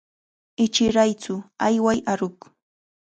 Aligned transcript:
Ichiraytsu, 0.65 1.33
ayway 1.65 1.99
aruq. 2.11 2.37